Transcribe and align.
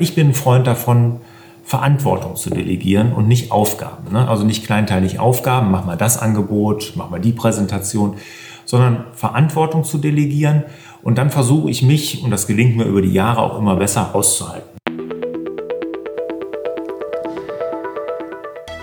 Ich 0.00 0.14
bin 0.14 0.28
ein 0.28 0.34
Freund 0.34 0.64
davon, 0.68 1.20
Verantwortung 1.64 2.36
zu 2.36 2.50
delegieren 2.50 3.12
und 3.12 3.26
nicht 3.26 3.50
Aufgaben. 3.50 4.12
Ne? 4.12 4.28
Also 4.28 4.44
nicht 4.44 4.64
kleinteilig 4.64 5.18
Aufgaben, 5.18 5.72
mach 5.72 5.84
mal 5.84 5.96
das 5.96 6.18
Angebot, 6.18 6.92
mach 6.94 7.10
mal 7.10 7.18
die 7.18 7.32
Präsentation, 7.32 8.14
sondern 8.64 9.06
Verantwortung 9.12 9.82
zu 9.82 9.98
delegieren. 9.98 10.62
Und 11.02 11.18
dann 11.18 11.30
versuche 11.30 11.68
ich 11.68 11.82
mich, 11.82 12.22
und 12.22 12.30
das 12.30 12.46
gelingt 12.46 12.76
mir 12.76 12.84
über 12.84 13.02
die 13.02 13.12
Jahre 13.12 13.40
auch 13.40 13.58
immer 13.58 13.74
besser, 13.74 14.14
auszuhalten. 14.14 14.68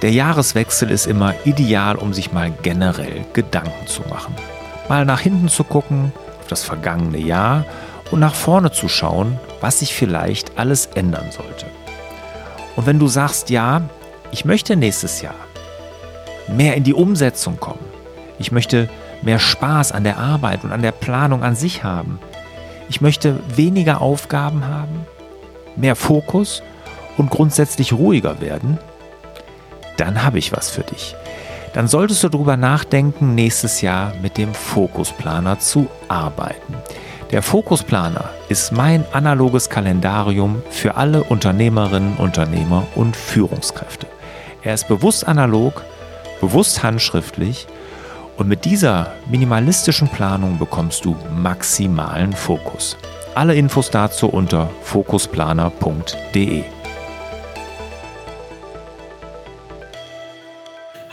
Der 0.01 0.11
Jahreswechsel 0.11 0.91
ist 0.91 1.07
immer 1.07 1.33
ideal, 1.45 1.95
um 1.95 2.13
sich 2.13 2.33
mal 2.33 2.51
generell 2.61 3.23
Gedanken 3.31 3.87
zu 3.87 4.01
machen. 4.09 4.35
Mal 4.89 5.05
nach 5.05 5.21
hinten 5.21 5.47
zu 5.47 5.63
gucken, 5.63 6.11
auf 6.41 6.47
das 6.47 6.65
vergangene 6.65 7.19
Jahr 7.19 7.63
und 8.11 8.19
nach 8.19 8.35
vorne 8.35 8.71
zu 8.71 8.89
schauen, 8.89 9.39
was 9.61 9.79
sich 9.79 9.93
vielleicht 9.93 10.57
alles 10.57 10.87
ändern 10.87 11.31
sollte. 11.31 11.65
Und 12.75 12.85
wenn 12.85 12.99
du 12.99 13.07
sagst, 13.07 13.49
ja, 13.49 13.81
ich 14.31 14.45
möchte 14.45 14.75
nächstes 14.75 15.21
Jahr 15.21 15.35
mehr 16.47 16.75
in 16.75 16.83
die 16.83 16.93
Umsetzung 16.93 17.59
kommen, 17.59 17.85
ich 18.37 18.51
möchte 18.51 18.89
mehr 19.21 19.39
Spaß 19.39 19.91
an 19.91 20.03
der 20.03 20.17
Arbeit 20.17 20.63
und 20.63 20.71
an 20.71 20.81
der 20.81 20.91
Planung 20.91 21.43
an 21.43 21.55
sich 21.55 21.83
haben, 21.83 22.19
ich 22.89 23.01
möchte 23.01 23.39
weniger 23.55 24.01
Aufgaben 24.01 24.67
haben, 24.67 25.05
mehr 25.75 25.95
Fokus 25.95 26.61
und 27.17 27.29
grundsätzlich 27.29 27.93
ruhiger 27.93 28.41
werden, 28.41 28.77
dann 29.97 30.23
habe 30.23 30.37
ich 30.37 30.51
was 30.51 30.69
für 30.69 30.83
dich. 30.83 31.15
Dann 31.73 31.87
solltest 31.87 32.23
du 32.23 32.29
darüber 32.29 32.57
nachdenken, 32.57 33.35
nächstes 33.35 33.81
Jahr 33.81 34.13
mit 34.21 34.37
dem 34.37 34.53
Fokusplaner 34.53 35.59
zu 35.59 35.87
arbeiten. 36.07 36.75
Der 37.31 37.41
Fokusplaner 37.41 38.29
ist 38.49 38.71
mein 38.71 39.03
analoges 39.11 39.69
Kalendarium 39.69 40.61
für 40.69 40.95
alle 40.95 41.23
Unternehmerinnen, 41.23 42.17
Unternehmer 42.17 42.85
und 42.93 43.15
Führungskräfte. 43.15 44.05
Er 44.61 44.75
ist 44.75 44.87
bewusst 44.87 45.27
analog, 45.27 45.83
bewusst 46.39 46.83
handschriftlich 46.83 47.65
und 48.37 48.47
mit 48.47 48.63
dieser 48.63 49.11
minimalistischen 49.27 50.07
Planung 50.07 50.59
bekommst 50.59 51.03
du 51.03 51.15
maximalen 51.35 52.33
Fokus. 52.33 52.95
Alle 53.33 53.55
Infos 53.55 53.89
dazu 53.89 54.27
unter 54.27 54.69
fokusplaner.de. 54.83 56.74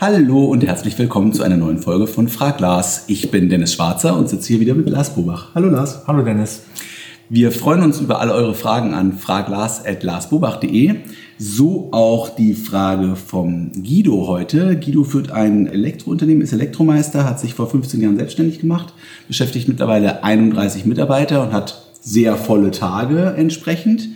Hallo 0.05 0.43
und 0.43 0.65
herzlich 0.67 0.99
willkommen 0.99 1.31
zu 1.31 1.43
einer 1.43 1.55
neuen 1.55 1.77
Folge 1.77 2.07
von 2.07 2.27
Frag 2.27 2.59
Lars. 2.59 3.05
Ich 3.07 3.31
bin 3.31 3.47
Dennis 3.47 3.73
Schwarzer 3.73 4.17
und 4.17 4.27
sitze 4.27 4.49
hier 4.49 4.59
wieder 4.59 4.75
mit 4.75 4.89
Lars 4.89 5.15
Bobach. 5.15 5.55
Hallo 5.55 5.69
Lars. 5.69 6.05
Hallo 6.05 6.23
Dennis. 6.23 6.63
Wir 7.29 7.53
freuen 7.53 7.83
uns 7.83 8.01
über 8.01 8.19
alle 8.19 8.33
eure 8.33 8.53
Fragen 8.53 8.93
an 8.93 9.13
fraglars.larsbobach.de. 9.13 10.95
So 11.37 11.87
auch 11.93 12.35
die 12.35 12.53
Frage 12.53 13.15
vom 13.15 13.71
Guido 13.71 14.27
heute. 14.27 14.77
Guido 14.77 15.05
führt 15.05 15.31
ein 15.31 15.67
Elektrounternehmen, 15.67 16.43
ist 16.43 16.51
Elektromeister, 16.51 17.23
hat 17.23 17.39
sich 17.39 17.53
vor 17.53 17.69
15 17.69 18.01
Jahren 18.01 18.17
selbstständig 18.17 18.59
gemacht, 18.59 18.93
beschäftigt 19.29 19.69
mittlerweile 19.69 20.21
31 20.21 20.83
Mitarbeiter 20.85 21.41
und 21.43 21.53
hat 21.53 21.81
sehr 22.01 22.35
volle 22.35 22.71
Tage 22.71 23.35
entsprechend 23.37 24.09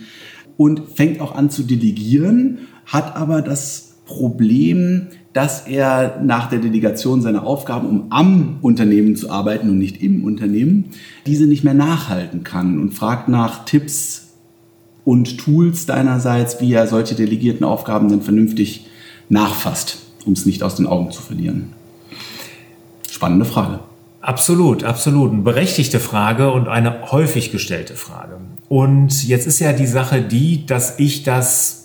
und 0.58 0.82
fängt 0.96 1.22
auch 1.22 1.34
an 1.34 1.48
zu 1.48 1.62
delegieren, 1.62 2.58
hat 2.84 3.16
aber 3.16 3.40
das 3.40 3.94
Problem, 4.04 5.08
dass 5.32 5.66
er 5.66 6.20
nach 6.22 6.48
der 6.48 6.58
Delegation 6.58 7.22
seiner 7.22 7.46
Aufgaben, 7.46 7.88
um 7.88 8.06
am 8.10 8.58
Unternehmen 8.62 9.14
zu 9.16 9.30
arbeiten 9.30 9.68
und 9.68 9.78
nicht 9.78 10.02
im 10.02 10.24
Unternehmen, 10.24 10.86
diese 11.26 11.46
nicht 11.46 11.64
mehr 11.64 11.74
nachhalten 11.74 12.44
kann 12.44 12.78
und 12.80 12.94
fragt 12.94 13.28
nach 13.28 13.64
Tipps 13.64 14.28
und 15.04 15.38
Tools 15.38 15.86
deinerseits, 15.86 16.60
wie 16.60 16.72
er 16.72 16.86
solche 16.86 17.14
delegierten 17.14 17.64
Aufgaben 17.64 18.08
dann 18.08 18.22
vernünftig 18.22 18.86
nachfasst, 19.28 19.98
um 20.24 20.32
es 20.32 20.46
nicht 20.46 20.62
aus 20.62 20.76
den 20.76 20.86
Augen 20.86 21.10
zu 21.10 21.22
verlieren. 21.22 21.72
Spannende 23.08 23.44
Frage. 23.44 23.80
Absolut, 24.20 24.84
absolut. 24.84 25.32
Eine 25.32 25.42
berechtigte 25.42 26.00
Frage 26.00 26.50
und 26.50 26.68
eine 26.68 27.10
häufig 27.12 27.52
gestellte 27.52 27.94
Frage. 27.94 28.38
Und 28.68 29.26
jetzt 29.26 29.46
ist 29.46 29.60
ja 29.60 29.72
die 29.72 29.86
Sache 29.86 30.20
die, 30.20 30.66
dass 30.66 30.98
ich 30.98 31.22
das 31.22 31.78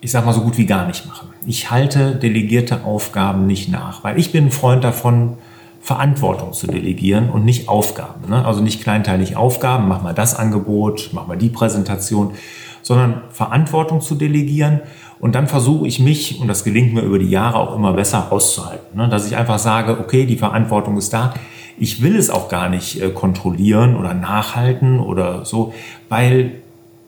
ich 0.00 0.12
sag 0.12 0.24
mal, 0.24 0.32
so 0.32 0.40
gut 0.40 0.56
wie 0.56 0.66
gar 0.66 0.86
nicht 0.86 1.06
machen. 1.06 1.28
Ich 1.46 1.70
halte 1.70 2.16
delegierte 2.16 2.84
Aufgaben 2.84 3.46
nicht 3.46 3.68
nach, 3.70 4.02
weil 4.02 4.18
ich 4.18 4.32
bin 4.32 4.46
ein 4.46 4.50
Freund 4.50 4.82
davon, 4.82 5.38
Verantwortung 5.80 6.52
zu 6.52 6.66
delegieren 6.66 7.30
und 7.30 7.44
nicht 7.44 7.68
Aufgaben. 7.68 8.28
Ne? 8.28 8.44
Also 8.44 8.60
nicht 8.60 8.82
kleinteilig 8.82 9.36
Aufgaben, 9.36 9.86
mach 9.86 10.02
mal 10.02 10.14
das 10.14 10.34
Angebot, 10.34 11.10
mach 11.12 11.28
mal 11.28 11.36
die 11.36 11.48
Präsentation, 11.48 12.32
sondern 12.82 13.22
Verantwortung 13.30 14.00
zu 14.00 14.16
delegieren. 14.16 14.80
Und 15.20 15.36
dann 15.36 15.46
versuche 15.46 15.86
ich 15.86 16.00
mich, 16.00 16.40
und 16.40 16.48
das 16.48 16.64
gelingt 16.64 16.92
mir 16.92 17.02
über 17.02 17.20
die 17.20 17.30
Jahre 17.30 17.58
auch 17.58 17.76
immer 17.76 17.92
besser 17.92 18.32
auszuhalten, 18.32 18.98
ne? 18.98 19.08
dass 19.08 19.28
ich 19.28 19.36
einfach 19.36 19.60
sage, 19.60 20.00
okay, 20.00 20.26
die 20.26 20.36
Verantwortung 20.36 20.96
ist 20.96 21.12
da. 21.12 21.34
Ich 21.78 22.02
will 22.02 22.16
es 22.16 22.30
auch 22.30 22.48
gar 22.48 22.68
nicht 22.68 23.00
äh, 23.00 23.10
kontrollieren 23.10 23.94
oder 23.94 24.12
nachhalten 24.12 24.98
oder 24.98 25.44
so, 25.44 25.72
weil 26.08 26.62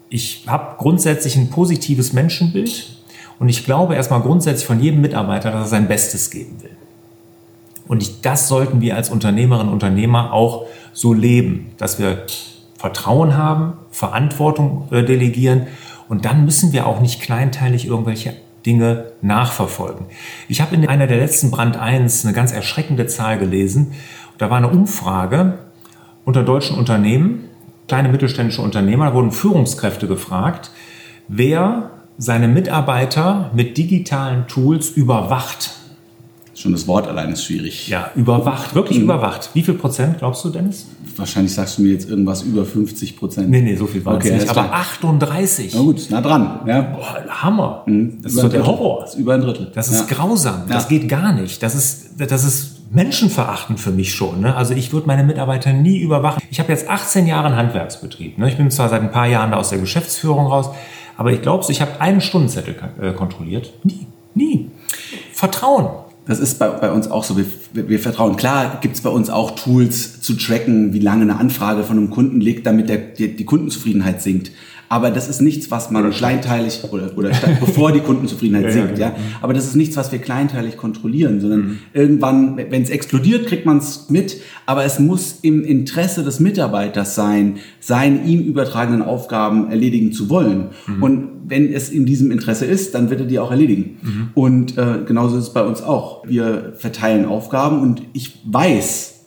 ich 0.08 0.44
habe 0.46 0.76
grundsätzlich 0.78 1.34
ein 1.36 1.50
positives 1.50 2.12
Menschenbild 2.12 2.97
und 3.38 3.48
ich 3.48 3.64
glaube 3.64 3.94
erstmal 3.94 4.20
grundsätzlich 4.20 4.66
von 4.66 4.80
jedem 4.80 5.00
Mitarbeiter, 5.00 5.50
dass 5.50 5.62
er 5.62 5.68
sein 5.68 5.88
Bestes 5.88 6.30
geben 6.30 6.62
will. 6.62 6.76
Und 7.86 8.02
ich, 8.02 8.20
das 8.20 8.48
sollten 8.48 8.80
wir 8.80 8.96
als 8.96 9.10
Unternehmerinnen 9.10 9.68
und 9.68 9.74
Unternehmer 9.74 10.32
auch 10.32 10.66
so 10.92 11.14
leben, 11.14 11.72
dass 11.78 11.98
wir 11.98 12.26
Vertrauen 12.76 13.36
haben, 13.36 13.74
Verantwortung 13.90 14.88
äh, 14.90 15.02
delegieren 15.02 15.66
und 16.08 16.24
dann 16.24 16.44
müssen 16.44 16.72
wir 16.72 16.86
auch 16.86 17.00
nicht 17.00 17.20
kleinteilig 17.20 17.86
irgendwelche 17.86 18.34
Dinge 18.66 19.06
nachverfolgen. 19.22 20.06
Ich 20.48 20.60
habe 20.60 20.74
in 20.74 20.86
einer 20.86 21.06
der 21.06 21.18
letzten 21.18 21.50
Brand 21.50 21.76
1 21.76 22.24
eine 22.24 22.34
ganz 22.34 22.52
erschreckende 22.52 23.06
Zahl 23.06 23.38
gelesen. 23.38 23.92
Da 24.36 24.50
war 24.50 24.58
eine 24.58 24.68
Umfrage 24.68 25.58
unter 26.24 26.42
deutschen 26.42 26.76
Unternehmen 26.76 27.48
kleine 27.88 28.10
mittelständische 28.10 28.62
Unternehmer, 28.62 29.06
da 29.06 29.14
wurden 29.14 29.32
Führungskräfte 29.32 30.06
gefragt, 30.06 30.70
wer 31.26 31.90
seine 32.18 32.48
Mitarbeiter 32.48 33.50
mit 33.54 33.78
digitalen 33.78 34.46
Tools 34.48 34.90
überwacht. 34.90 35.70
Schon 36.54 36.72
das 36.72 36.88
Wort 36.88 37.06
allein 37.06 37.30
ist 37.30 37.44
schwierig. 37.44 37.86
Ja, 37.86 38.10
überwacht, 38.16 38.74
wirklich 38.74 38.98
mhm. 38.98 39.04
überwacht. 39.04 39.50
Wie 39.54 39.62
viel 39.62 39.74
Prozent 39.74 40.18
glaubst 40.18 40.44
du, 40.44 40.50
Dennis? 40.50 40.86
Wahrscheinlich 41.16 41.54
sagst 41.54 41.78
du 41.78 41.82
mir 41.82 41.92
jetzt 41.92 42.10
irgendwas 42.10 42.42
über 42.42 42.64
50 42.64 43.16
Prozent. 43.16 43.48
Nee, 43.48 43.60
nee, 43.60 43.76
so 43.76 43.86
viel 43.86 44.04
war 44.04 44.16
okay, 44.16 44.30
es 44.30 44.42
nicht. 44.42 44.50
Aber 44.50 44.72
38. 44.72 45.72
Na 45.74 45.80
gut, 45.80 46.10
nah 46.10 46.20
dran. 46.20 46.60
Ja. 46.66 46.80
Boah, 46.80 47.24
Hammer. 47.28 47.84
Mhm. 47.86 48.18
Das 48.22 48.32
über 48.32 48.40
ist 48.40 48.44
doch 48.44 48.52
der 48.52 48.66
Horror. 48.66 49.00
Das 49.02 49.14
ist 49.14 49.20
über 49.20 49.34
ein 49.34 49.40
Drittel. 49.40 49.70
Das 49.72 49.88
ist 49.88 50.10
ja. 50.10 50.16
grausam. 50.16 50.62
Das 50.68 50.84
ja. 50.84 50.98
geht 50.98 51.08
gar 51.08 51.32
nicht. 51.32 51.62
Das 51.62 51.76
ist, 51.76 52.10
das 52.18 52.44
ist 52.44 52.78
menschenverachtend 52.90 53.78
für 53.78 53.92
mich 53.92 54.12
schon. 54.14 54.40
Ne? 54.40 54.56
Also 54.56 54.74
ich 54.74 54.92
würde 54.92 55.06
meine 55.06 55.22
Mitarbeiter 55.22 55.72
nie 55.72 56.00
überwachen. 56.00 56.42
Ich 56.50 56.58
habe 56.58 56.72
jetzt 56.72 56.88
18 56.88 57.28
Jahre 57.28 57.46
einen 57.46 57.56
Handwerksbetrieb. 57.56 58.38
Ne? 58.38 58.48
Ich 58.48 58.56
bin 58.56 58.68
zwar 58.72 58.88
seit 58.88 59.02
ein 59.02 59.12
paar 59.12 59.26
Jahren 59.26 59.52
da 59.52 59.58
aus 59.58 59.70
der 59.70 59.78
Geschäftsführung 59.78 60.46
raus, 60.46 60.70
aber 61.18 61.32
ich 61.32 61.42
glaube, 61.42 61.66
ich 61.68 61.80
habe 61.82 62.00
einen 62.00 62.20
Stundenzettel 62.20 62.76
äh, 63.00 63.12
kontrolliert. 63.12 63.72
Nie, 63.82 64.06
nie. 64.34 64.70
Vertrauen. 65.32 65.88
Das 66.26 66.38
ist 66.38 66.60
bei, 66.60 66.68
bei 66.68 66.92
uns 66.92 67.10
auch 67.10 67.24
so. 67.24 67.36
Wir, 67.36 67.44
wir 67.72 67.98
vertrauen. 67.98 68.36
Klar 68.36 68.78
gibt 68.80 68.94
es 68.94 69.00
bei 69.00 69.10
uns 69.10 69.28
auch 69.28 69.50
Tools 69.50 70.20
zu 70.20 70.34
tracken, 70.34 70.92
wie 70.92 71.00
lange 71.00 71.22
eine 71.22 71.36
Anfrage 71.36 71.82
von 71.82 71.96
einem 71.96 72.10
Kunden 72.10 72.40
liegt, 72.40 72.66
damit 72.66 72.88
der, 72.88 72.98
die, 72.98 73.34
die 73.34 73.44
Kundenzufriedenheit 73.44 74.22
sinkt. 74.22 74.52
Aber 74.88 75.10
das 75.10 75.28
ist 75.28 75.40
nichts, 75.40 75.70
was 75.70 75.90
man 75.90 76.10
kleinteilig 76.10 76.80
oder, 76.90 77.10
oder 77.16 77.30
bevor 77.60 77.92
die 77.92 78.00
Kundenzufriedenheit 78.00 78.72
sinkt, 78.72 78.98
ja, 78.98 79.08
ja. 79.08 79.16
Aber 79.42 79.52
das 79.52 79.66
ist 79.66 79.76
nichts, 79.76 79.96
was 79.96 80.12
wir 80.12 80.18
kleinteilig 80.18 80.76
kontrollieren, 80.76 81.40
sondern 81.40 81.60
mhm. 81.60 81.78
irgendwann, 81.92 82.56
wenn 82.56 82.82
es 82.82 82.90
explodiert, 82.90 83.46
kriegt 83.46 83.66
man 83.66 83.78
es 83.78 84.08
mit. 84.08 84.40
Aber 84.66 84.84
es 84.84 84.98
muss 84.98 85.40
im 85.42 85.64
Interesse 85.64 86.24
des 86.24 86.40
Mitarbeiters 86.40 87.14
sein, 87.14 87.56
seine 87.80 88.22
ihm 88.24 88.40
übertragenen 88.42 89.02
Aufgaben 89.02 89.70
erledigen 89.70 90.12
zu 90.12 90.30
wollen. 90.30 90.68
Mhm. 90.86 91.02
Und 91.02 91.28
wenn 91.46 91.72
es 91.72 91.90
in 91.90 92.06
diesem 92.06 92.30
Interesse 92.30 92.64
ist, 92.64 92.94
dann 92.94 93.10
wird 93.10 93.20
er 93.20 93.26
die 93.26 93.38
auch 93.38 93.50
erledigen. 93.50 93.98
Mhm. 94.02 94.28
Und 94.34 94.78
äh, 94.78 95.00
genauso 95.06 95.36
ist 95.36 95.44
es 95.44 95.52
bei 95.52 95.64
uns 95.64 95.82
auch. 95.82 96.26
Wir 96.26 96.74
verteilen 96.76 97.26
Aufgaben 97.26 97.80
und 97.80 98.02
ich 98.12 98.40
weiß, 98.44 99.17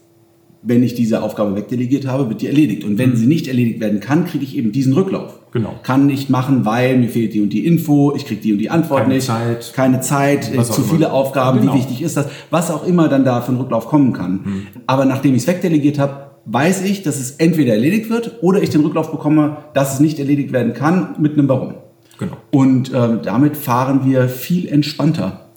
wenn 0.64 0.84
ich 0.84 0.94
diese 0.94 1.24
Aufgabe 1.24 1.56
wegdelegiert 1.56 2.06
habe, 2.06 2.30
wird 2.30 2.42
die 2.42 2.48
erledigt. 2.48 2.84
Und 2.84 2.98
wenn 2.98 3.12
mhm. 3.12 3.16
sie 3.16 3.26
nicht 3.26 3.48
erledigt 3.48 3.80
werden 3.80 4.00
kann, 4.00 4.26
kriege 4.26 4.44
ich 4.44 4.56
eben 4.56 4.72
diesen 4.72 4.94
Rücklauf. 4.94 5.40
Genau. 5.52 5.76
Kann 5.84 6.06
nicht 6.06 6.30
machen, 6.30 6.66
weil 6.66 6.98
mir 6.98 7.10
fehlt 7.10 7.34
die 7.34 7.42
und 7.42 7.52
die 7.52 7.66
Info, 7.66 8.14
ich 8.16 8.26
kriege 8.26 8.42
die 8.42 8.54
und 8.54 8.60
die 8.60 8.70
Antwort 8.70 9.04
keine 9.04 9.16
nicht. 9.16 9.26
Zeit. 9.26 9.74
Keine 9.74 10.02
Zeit, 10.02 10.54
äh, 10.54 10.64
zu 10.64 10.84
viele 10.84 11.12
Aufgaben, 11.12 11.62
genau. 11.62 11.74
wie 11.74 11.80
wichtig 11.80 12.02
ist 12.02 12.16
das, 12.16 12.28
was 12.52 12.70
auch 12.70 12.86
immer 12.86 13.10
dann 13.10 13.26
da 13.26 13.42
für 13.42 13.50
einen 13.50 13.60
Rücklauf 13.60 13.88
kommen 13.88 14.14
kann. 14.14 14.32
Mhm. 14.32 14.68
Aber 14.86 15.06
nachdem 15.06 15.34
ich 15.34 15.42
es 15.42 15.48
wegdelegiert 15.48 16.00
habe, 16.00 16.32
weiß 16.46 16.84
ich, 16.84 17.04
dass 17.04 17.20
es 17.20 17.32
entweder 17.32 17.74
erledigt 17.74 18.10
wird 18.10 18.40
oder 18.42 18.62
ich 18.62 18.70
den 18.70 18.82
Rücklauf 18.82 19.12
bekomme, 19.12 19.58
dass 19.74 19.96
es 19.96 20.00
nicht 20.00 20.20
erledigt 20.20 20.54
werden 20.54 20.74
kann 20.74 21.16
mit 21.20 21.34
einem 21.34 21.50
Warum. 21.50 21.76
Genau. 22.18 22.38
Und 22.52 22.94
äh, 22.94 23.22
damit 23.24 23.58
fahren 23.58 24.02
wir 24.06 24.30
viel 24.30 24.68
entspannter 24.68 25.51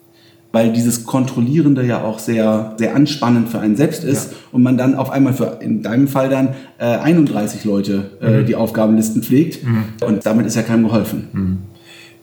weil 0.55 0.73
dieses 0.73 1.05
Kontrollierende 1.05 1.85
ja 1.85 2.05
auch 2.05 2.21
sehr, 2.21 2.75
sehr 2.79 2.95
anspannend 2.95 3.49
für 3.49 3.59
einen 3.59 3.75
selbst 3.75 4.05
ist 4.05 4.31
ja. 4.31 4.37
und 4.53 4.63
man 4.63 4.79
dann 4.79 4.95
auf 4.95 5.11
einmal 5.11 5.33
für, 5.33 5.59
in 5.61 5.83
deinem 5.83 6.07
Fall 6.07 6.29
dann, 6.29 6.51
äh, 6.79 6.85
31 6.85 7.65
Leute 7.65 8.13
äh, 8.21 8.41
mhm. 8.41 8.47
die 8.47 8.55
Aufgabenlisten 8.55 9.25
pflegt 9.25 9.65
mhm. 9.65 9.85
und 10.07 10.25
damit 10.25 10.47
ist 10.47 10.55
ja 10.55 10.63
keinem 10.63 10.85
geholfen. 10.85 11.29
Mhm. 11.33 11.59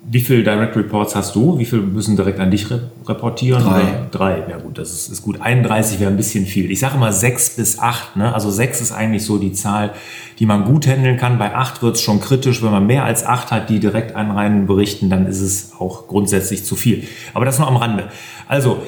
Wie 0.04 0.22
viele 0.22 0.44
Direct 0.44 0.76
Reports 0.76 1.16
hast 1.16 1.36
du? 1.36 1.60
Wie 1.60 1.66
viele 1.66 1.84
müssen 1.84 2.16
direkt 2.16 2.40
an 2.40 2.50
dich 2.50 2.68
reportieren? 3.08 3.64
Drei. 3.64 3.82
Oder? 3.82 4.08
Drei, 4.12 4.44
ja 4.50 4.58
gut, 4.58 4.80
das 4.80 4.92
ist, 4.92 5.10
ist 5.10 5.22
gut. 5.22 5.40
31 5.40 6.00
wäre 6.00 6.10
ein 6.10 6.18
bisschen 6.18 6.48
viel. 6.48 6.72
Ich 6.72 6.80
sage 6.80 6.96
immer 6.96 7.14
sechs 7.14 7.52
bis 7.56 7.78
acht. 7.78 8.16
Ne? 8.16 8.34
Also 8.34 8.50
sechs 8.50 8.82
ist 8.82 8.92
eigentlich 8.92 9.24
so 9.24 9.38
die 9.38 9.54
Zahl, 9.54 9.94
die 10.40 10.48
man 10.48 10.66
gut 10.66 10.88
handeln 10.88 11.18
kann. 11.18 11.38
Bei 11.38 11.54
acht 11.56 11.84
wird 11.84 11.98
es 11.98 12.02
schon 12.02 12.20
kritisch. 12.20 12.64
Wenn 12.64 12.72
man 12.72 12.88
mehr 12.88 13.06
als 13.06 13.24
acht 13.24 13.52
hat, 13.52 13.70
die 13.70 13.80
direkt 13.80 14.16
einen 14.16 14.32
rein 14.32 14.66
berichten, 14.66 15.12
dann 15.12 15.28
ist 15.28 15.40
es 15.40 15.74
auch 15.78 16.08
grundsätzlich 16.08 16.66
zu 16.66 16.76
viel. 16.76 17.04
Aber 17.36 17.46
das 17.46 17.60
nur 17.60 17.68
am 17.68 17.78
Rande. 17.78 18.06
Also, 18.48 18.82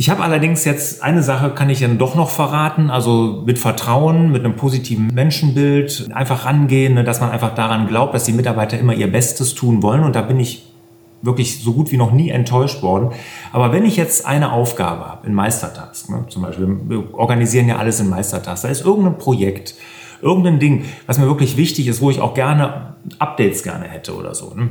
ich 0.00 0.08
habe 0.10 0.22
allerdings 0.22 0.64
jetzt 0.64 1.02
eine 1.02 1.24
Sache, 1.24 1.50
kann 1.50 1.68
ich 1.70 1.80
dann 1.80 1.98
doch 1.98 2.14
noch 2.14 2.30
verraten, 2.30 2.88
also 2.88 3.42
mit 3.44 3.58
Vertrauen, 3.58 4.30
mit 4.30 4.44
einem 4.44 4.54
positiven 4.54 5.08
Menschenbild, 5.08 6.08
einfach 6.14 6.44
rangehen, 6.44 6.94
ne, 6.94 7.02
dass 7.02 7.20
man 7.20 7.30
einfach 7.30 7.56
daran 7.56 7.88
glaubt, 7.88 8.14
dass 8.14 8.22
die 8.22 8.32
Mitarbeiter 8.32 8.78
immer 8.78 8.94
ihr 8.94 9.10
Bestes 9.10 9.56
tun 9.56 9.82
wollen 9.82 10.04
und 10.04 10.14
da 10.14 10.22
bin 10.22 10.38
ich 10.38 10.72
wirklich 11.20 11.64
so 11.64 11.72
gut 11.72 11.90
wie 11.90 11.96
noch 11.96 12.12
nie 12.12 12.30
enttäuscht 12.30 12.80
worden. 12.80 13.10
Aber 13.52 13.72
wenn 13.72 13.84
ich 13.84 13.96
jetzt 13.96 14.24
eine 14.24 14.52
Aufgabe 14.52 15.04
habe 15.04 15.26
in 15.26 15.34
Meistertask, 15.34 16.08
ne, 16.10 16.26
zum 16.28 16.42
Beispiel, 16.42 16.78
wir 16.86 17.12
organisieren 17.12 17.66
ja 17.66 17.78
alles 17.78 17.98
in 17.98 18.08
Meistertask, 18.08 18.62
da 18.62 18.68
ist 18.68 18.84
irgendein 18.84 19.18
Projekt, 19.18 19.74
irgendein 20.22 20.60
Ding, 20.60 20.84
was 21.08 21.18
mir 21.18 21.26
wirklich 21.26 21.56
wichtig 21.56 21.88
ist, 21.88 22.00
wo 22.00 22.08
ich 22.08 22.20
auch 22.20 22.34
gerne 22.34 22.94
Updates 23.18 23.64
gerne 23.64 23.86
hätte 23.86 24.14
oder 24.14 24.32
so. 24.32 24.54
Ne? 24.54 24.68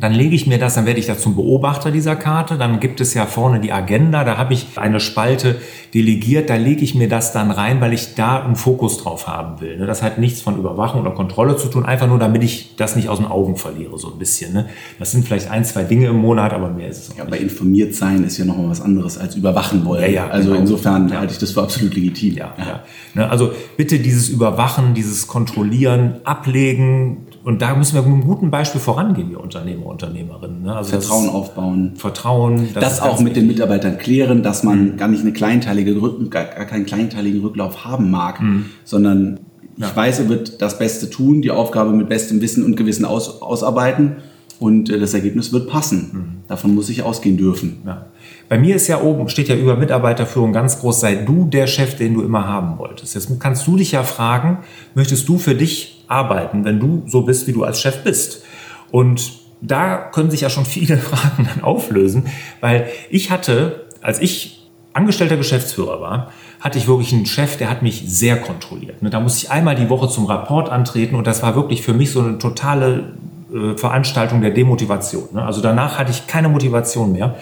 Dann 0.00 0.14
lege 0.14 0.34
ich 0.34 0.46
mir 0.46 0.58
das, 0.58 0.74
dann 0.74 0.86
werde 0.86 0.98
ich 0.98 1.06
da 1.06 1.16
zum 1.18 1.36
Beobachter 1.36 1.90
dieser 1.90 2.16
Karte. 2.16 2.56
Dann 2.56 2.80
gibt 2.80 3.00
es 3.00 3.12
ja 3.12 3.26
vorne 3.26 3.60
die 3.60 3.70
Agenda, 3.72 4.24
da 4.24 4.38
habe 4.38 4.54
ich 4.54 4.66
eine 4.76 4.98
Spalte 4.98 5.56
delegiert, 5.92 6.48
da 6.48 6.56
lege 6.56 6.82
ich 6.82 6.94
mir 6.94 7.08
das 7.08 7.32
dann 7.32 7.50
rein, 7.50 7.80
weil 7.80 7.92
ich 7.92 8.14
da 8.14 8.42
einen 8.42 8.56
Fokus 8.56 8.98
drauf 8.98 9.26
haben 9.26 9.60
will. 9.60 9.76
Ne? 9.76 9.86
Das 9.86 10.02
hat 10.02 10.18
nichts 10.18 10.40
von 10.40 10.56
Überwachung 10.56 11.02
oder 11.02 11.10
Kontrolle 11.10 11.56
zu 11.56 11.68
tun, 11.68 11.84
einfach 11.84 12.06
nur 12.06 12.18
damit 12.18 12.42
ich 12.42 12.76
das 12.76 12.96
nicht 12.96 13.08
aus 13.08 13.18
den 13.18 13.26
Augen 13.26 13.56
verliere, 13.56 13.98
so 13.98 14.12
ein 14.12 14.18
bisschen. 14.18 14.52
Ne? 14.54 14.66
Das 14.98 15.10
sind 15.10 15.26
vielleicht 15.26 15.50
ein, 15.50 15.64
zwei 15.64 15.84
Dinge 15.84 16.06
im 16.06 16.16
Monat, 16.16 16.52
aber 16.52 16.70
mehr 16.70 16.88
ist 16.88 16.98
es 16.98 17.10
auch 17.10 17.18
ja, 17.18 17.24
nicht. 17.24 17.34
Aber 17.34 17.42
informiert 17.42 17.94
sein 17.94 18.24
ist 18.24 18.38
ja 18.38 18.44
nochmal 18.44 18.70
was 18.70 18.80
anderes 18.80 19.18
als 19.18 19.36
überwachen 19.36 19.84
wollen. 19.84 20.02
Ja, 20.02 20.08
ja, 20.08 20.28
also 20.28 20.50
genau. 20.50 20.60
insofern 20.60 21.08
ja. 21.08 21.18
halte 21.18 21.32
ich 21.34 21.38
das 21.38 21.50
für 21.50 21.62
absolut 21.62 21.94
legitim. 21.94 22.34
Ja, 22.34 22.54
ja. 22.58 22.80
Ne? 23.14 23.28
Also 23.28 23.52
bitte 23.76 23.98
dieses 23.98 24.28
Überwachen, 24.28 24.94
dieses 24.94 25.26
Kontrollieren 25.26 26.20
ablegen, 26.24 27.26
und 27.42 27.62
da 27.62 27.74
müssen 27.74 27.94
wir 27.94 28.02
mit 28.02 28.12
einem 28.12 28.24
guten 28.24 28.50
Beispiel 28.50 28.80
vorangehen, 28.80 29.30
wir 29.30 29.40
Unternehmer, 29.40 29.86
Unternehmerinnen. 29.86 30.62
Ne? 30.62 30.76
Also 30.76 30.90
Vertrauen 30.90 31.28
aufbauen. 31.28 31.92
Vertrauen. 31.96 32.68
Das, 32.74 32.98
das 32.98 33.00
auch 33.00 33.20
mit 33.20 33.36
den 33.36 33.46
Mitarbeitern 33.46 33.96
klären, 33.98 34.42
dass 34.42 34.62
man 34.62 34.92
mhm. 34.92 34.96
gar 34.98 35.08
nicht 35.08 35.22
eine 35.22 35.32
kleinteilige 35.32 35.94
gar, 36.28 36.44
gar 36.44 36.66
keinen 36.66 36.84
kleinteiligen 36.84 37.40
Rücklauf 37.40 37.84
haben 37.84 38.10
mag, 38.10 38.42
mhm. 38.42 38.66
sondern 38.84 39.40
ich 39.76 39.84
ja. 39.84 39.96
weiß, 39.96 40.20
er 40.20 40.28
wird 40.28 40.60
das 40.60 40.78
Beste 40.78 41.08
tun, 41.08 41.40
die 41.40 41.50
Aufgabe 41.50 41.92
mit 41.92 42.10
bestem 42.10 42.42
Wissen 42.42 42.64
und 42.64 42.76
Gewissen 42.76 43.06
aus, 43.06 43.40
ausarbeiten 43.40 44.16
und 44.58 44.90
äh, 44.90 44.98
das 44.98 45.14
Ergebnis 45.14 45.52
wird 45.52 45.68
passen. 45.68 46.10
Mhm. 46.12 46.48
Davon 46.48 46.74
muss 46.74 46.90
ich 46.90 47.02
ausgehen 47.02 47.38
dürfen. 47.38 47.78
Ja. 47.86 48.06
Bei 48.50 48.58
mir 48.58 48.76
ist 48.76 48.86
ja 48.88 49.00
oben, 49.00 49.28
steht 49.28 49.48
ja 49.48 49.56
über 49.56 49.76
Mitarbeiterführung 49.76 50.52
ganz 50.52 50.80
groß, 50.80 51.00
sei 51.00 51.14
du 51.14 51.46
der 51.46 51.66
Chef, 51.66 51.96
den 51.96 52.14
du 52.14 52.22
immer 52.22 52.46
haben 52.46 52.78
wolltest. 52.78 53.14
Jetzt 53.14 53.40
kannst 53.40 53.66
du 53.66 53.76
dich 53.76 53.92
ja 53.92 54.02
fragen, 54.02 54.58
möchtest 54.94 55.28
du 55.28 55.38
für 55.38 55.54
dich 55.54 55.99
arbeiten, 56.10 56.64
wenn 56.64 56.80
du 56.80 57.02
so 57.06 57.22
bist, 57.22 57.46
wie 57.46 57.52
du 57.52 57.64
als 57.64 57.80
Chef 57.80 58.02
bist? 58.02 58.44
Und 58.90 59.32
da 59.60 59.96
können 59.96 60.30
sich 60.30 60.40
ja 60.42 60.50
schon 60.50 60.64
viele 60.64 60.96
Fragen 60.98 61.48
dann 61.52 61.62
auflösen, 61.62 62.26
weil 62.60 62.88
ich 63.10 63.30
hatte, 63.30 63.86
als 64.02 64.20
ich 64.20 64.68
angestellter 64.92 65.36
Geschäftsführer 65.36 66.00
war, 66.00 66.32
hatte 66.60 66.78
ich 66.78 66.88
wirklich 66.88 67.12
einen 67.12 67.26
Chef, 67.26 67.56
der 67.56 67.70
hat 67.70 67.82
mich 67.82 68.02
sehr 68.06 68.36
kontrolliert. 68.36 69.02
Ne, 69.02 69.10
da 69.10 69.20
musste 69.20 69.46
ich 69.46 69.50
einmal 69.50 69.76
die 69.76 69.88
Woche 69.88 70.08
zum 70.08 70.26
Rapport 70.26 70.68
antreten 70.68 71.14
und 71.14 71.26
das 71.26 71.42
war 71.42 71.54
wirklich 71.54 71.82
für 71.82 71.94
mich 71.94 72.10
so 72.10 72.20
eine 72.20 72.38
totale 72.38 73.14
äh, 73.54 73.76
Veranstaltung 73.76 74.40
der 74.42 74.50
Demotivation. 74.50 75.28
Ne. 75.32 75.44
Also 75.44 75.60
danach 75.60 75.98
hatte 75.98 76.10
ich 76.10 76.26
keine 76.26 76.48
Motivation 76.48 77.12
mehr. 77.12 77.36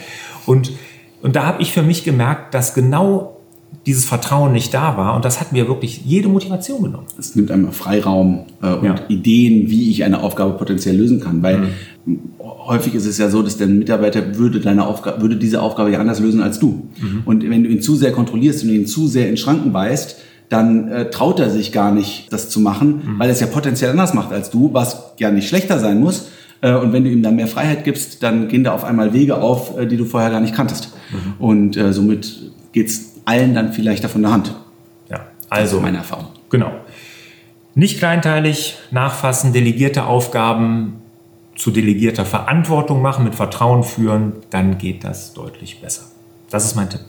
Und 0.47 0.73
und 1.21 1.37
da 1.37 1.47
habe 1.47 1.63
ich 1.63 1.73
für 1.73 1.83
mich 1.83 2.05
gemerkt, 2.05 2.55
dass 2.55 2.75
genau 2.75 3.38
dieses 3.89 4.05
Vertrauen 4.05 4.53
nicht 4.53 4.75
da 4.75 4.99
war 4.99 5.17
und 5.17 5.25
das 5.25 5.41
hat 5.41 5.53
mir 5.53 5.67
wirklich 5.67 6.03
jede 6.05 6.29
Motivation 6.29 6.83
genommen. 6.83 7.07
Es 7.19 7.35
nimmt 7.35 7.51
einem 7.51 7.73
Freiraum 7.73 8.45
äh, 8.63 8.75
und 8.75 8.85
ja. 8.85 8.95
Ideen, 9.09 9.71
wie 9.71 9.91
ich 9.91 10.05
eine 10.05 10.23
Aufgabe 10.23 10.53
potenziell 10.53 10.95
lösen 10.95 11.21
kann, 11.21 11.43
weil 11.43 11.71
mhm. 12.05 12.21
häufig 12.39 12.95
ist 12.95 13.07
es 13.07 13.17
ja 13.17 13.31
so, 13.31 13.43
dass 13.43 13.57
der 13.57 13.67
Mitarbeiter 13.67 14.37
würde 14.37 14.61
deine 14.61 14.87
Aufgabe, 14.87 15.23
würde 15.23 15.37
diese 15.37 15.63
Aufgabe 15.63 15.91
ja 15.91 16.01
anders 16.01 16.21
lösen 16.21 16.43
als 16.43 16.59
du. 16.59 16.87
Mhm. 17.01 17.23
Und 17.25 17.49
wenn 17.49 17.65
du 17.65 17.71
ihn 17.71 17.81
zu 17.81 17.97
sehr 17.97 18.13
kontrollierst 18.13 18.63
und 18.63 18.69
ihn 18.69 18.87
zu 18.87 19.09
sehr 19.09 19.31
in 19.31 19.39
Schranken 19.39 19.73
beißt, 19.73 20.17
dann 20.51 20.89
äh, 20.89 21.09
traut 21.09 21.41
er 21.41 21.49
sich 21.49 21.73
gar 21.73 21.91
nicht, 21.91 22.31
das 22.31 22.51
zu 22.51 22.61
machen, 22.61 23.03
mhm. 23.05 23.19
weil 23.19 23.31
er 23.31 23.33
es 23.33 23.41
ja 23.41 23.47
potenziell 23.47 23.91
anders 23.91 24.13
macht 24.13 24.33
als 24.33 24.51
du, 24.51 24.75
was 24.75 25.15
ja 25.19 25.31
nicht 25.31 25.49
schlechter 25.49 25.79
sein 25.79 25.99
muss, 25.99 26.27
äh, 26.61 26.75
und 26.75 26.93
wenn 26.93 27.05
du 27.05 27.11
ihm 27.11 27.23
dann 27.23 27.37
mehr 27.37 27.47
Freiheit 27.47 27.85
gibst, 27.85 28.23
dann 28.23 28.49
gehen 28.49 28.65
da 28.65 28.73
auf 28.73 28.85
einmal 28.85 29.13
Wege 29.13 29.39
auf, 29.39 29.79
äh, 29.79 29.87
die 29.87 29.97
du 29.97 30.05
vorher 30.05 30.31
gar 30.31 30.41
nicht 30.41 30.55
kanntest. 30.55 30.93
Mhm. 31.11 31.45
Und 31.45 31.77
äh, 31.77 31.93
somit 31.93 32.53
geht's 32.73 33.15
allen 33.29 33.55
dann 33.55 33.73
vielleicht 33.73 34.03
davon 34.03 34.23
der 34.23 34.33
Hand. 34.33 34.55
Ja, 35.11 35.27
also 35.51 35.81
meine 35.81 35.99
Erfahrung. 35.99 36.29
Genau. 36.49 36.73
Nicht 37.75 37.99
kleinteilig 37.99 38.79
nachfassen, 38.91 39.53
delegierte 39.53 40.07
Aufgaben 40.07 41.03
zu 41.55 41.71
delegierter 41.71 42.25
Verantwortung 42.25 43.03
machen, 43.03 43.25
mit 43.25 43.35
Vertrauen 43.35 43.83
führen, 43.85 44.33
dann 44.51 44.79
geht 44.79 45.05
das 45.05 45.35
deutlich 45.35 45.81
besser. 45.81 46.05
Das 46.51 46.65
ist 46.65 46.75
mein 46.75 46.89
Tipp. 46.89 47.01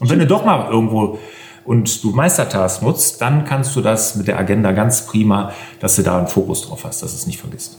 Und 0.00 0.08
wenn 0.08 0.18
du 0.18 0.26
doch 0.26 0.44
mal 0.44 0.70
irgendwo 0.70 1.18
und 1.64 2.02
du 2.02 2.10
Meistertask 2.12 2.82
nutzt, 2.82 3.20
dann 3.20 3.44
kannst 3.44 3.76
du 3.76 3.80
das 3.82 4.14
mit 4.14 4.28
der 4.28 4.38
Agenda 4.38 4.72
ganz 4.72 5.06
prima, 5.06 5.52
dass 5.80 5.96
du 5.96 6.02
da 6.02 6.16
einen 6.16 6.28
Fokus 6.28 6.62
drauf 6.62 6.84
hast, 6.84 7.02
dass 7.02 7.10
du 7.10 7.16
es 7.16 7.26
nicht 7.26 7.40
vergisst. 7.40 7.78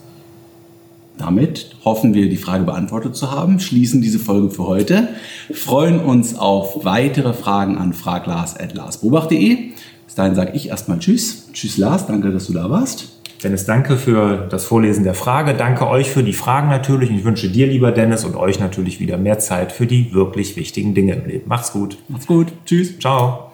Damit 1.19 1.75
hoffen 1.83 2.13
wir, 2.13 2.29
die 2.29 2.37
Frage 2.37 2.63
beantwortet 2.63 3.15
zu 3.15 3.29
haben, 3.29 3.59
schließen 3.59 4.01
diese 4.01 4.19
Folge 4.19 4.49
für 4.49 4.65
heute, 4.65 5.09
freuen 5.53 5.99
uns 5.99 6.37
auf 6.37 6.85
weitere 6.85 7.33
Fragen 7.33 7.77
an 7.77 7.91
fraglars.larsbobach.de. 7.91 9.57
Bis 10.05 10.15
dahin 10.15 10.33
sage 10.33 10.53
ich 10.53 10.69
erstmal 10.69 10.99
Tschüss. 10.99 11.49
Tschüss 11.51 11.77
Lars, 11.77 12.07
danke, 12.07 12.31
dass 12.31 12.47
du 12.47 12.53
da 12.53 12.69
warst. 12.69 13.19
Dennis, 13.43 13.65
danke 13.65 13.97
für 13.97 14.47
das 14.49 14.65
Vorlesen 14.65 15.03
der 15.03 15.13
Frage. 15.13 15.53
Danke 15.53 15.87
euch 15.87 16.09
für 16.09 16.23
die 16.23 16.33
Fragen 16.33 16.69
natürlich. 16.69 17.09
Und 17.09 17.17
ich 17.17 17.23
wünsche 17.23 17.49
dir, 17.49 17.67
lieber 17.67 17.91
Dennis, 17.91 18.25
und 18.25 18.35
euch 18.35 18.59
natürlich 18.59 18.99
wieder 18.99 19.17
mehr 19.17 19.39
Zeit 19.39 19.71
für 19.71 19.85
die 19.85 20.13
wirklich 20.13 20.57
wichtigen 20.57 20.93
Dinge 20.93 21.13
im 21.13 21.25
Leben. 21.25 21.47
Macht's 21.47 21.71
gut. 21.71 21.97
Macht's 22.09 22.27
gut. 22.27 22.47
Tschüss. 22.65 22.99
Ciao. 22.99 23.51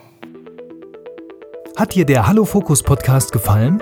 Hat 1.78 1.94
dir 1.94 2.06
der 2.06 2.28
Hallo 2.28 2.46
Fokus 2.46 2.82
Podcast 2.82 3.32
gefallen? 3.32 3.82